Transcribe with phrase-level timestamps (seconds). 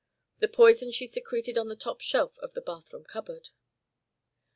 [0.39, 3.49] The poison she secreted on the top shelf of the bathroom cupboard.